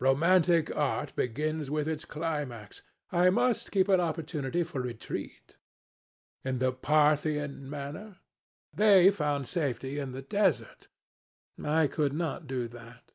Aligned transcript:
"Romantic 0.00 0.74
art 0.74 1.14
begins 1.14 1.70
with 1.70 1.86
its 1.86 2.04
climax." 2.04 2.82
"I 3.12 3.30
must 3.30 3.70
keep 3.70 3.86
an 3.86 4.00
opportunity 4.00 4.64
for 4.64 4.80
retreat." 4.80 5.54
"In 6.44 6.58
the 6.58 6.72
Parthian 6.72 7.70
manner?" 7.70 8.16
"They 8.74 9.12
found 9.12 9.46
safety 9.46 10.00
in 10.00 10.10
the 10.10 10.22
desert. 10.22 10.88
I 11.64 11.86
could 11.86 12.12
not 12.12 12.48
do 12.48 12.66
that." 12.66 13.12